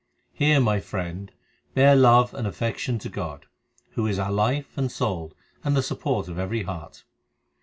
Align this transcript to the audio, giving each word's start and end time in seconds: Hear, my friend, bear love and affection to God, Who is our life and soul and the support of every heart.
Hear, 0.33 0.59
my 0.59 0.79
friend, 0.79 1.31
bear 1.75 1.95
love 1.95 2.33
and 2.33 2.47
affection 2.47 2.97
to 2.97 3.07
God, 3.07 3.45
Who 3.91 4.07
is 4.07 4.17
our 4.17 4.31
life 4.31 4.75
and 4.75 4.91
soul 4.91 5.31
and 5.63 5.77
the 5.77 5.83
support 5.83 6.27
of 6.27 6.39
every 6.39 6.63
heart. 6.63 7.03